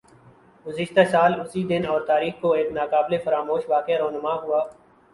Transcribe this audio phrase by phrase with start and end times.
[0.65, 4.61] گزشتہ سال اسی دن اور تاریخ کو ایک نا قابل فراموش واقعہ رونما ھوا